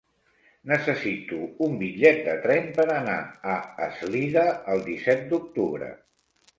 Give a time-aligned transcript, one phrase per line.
[0.69, 3.21] Necessito un bitllet de tren per anar
[3.55, 5.97] a Eslida el disset d'octubre.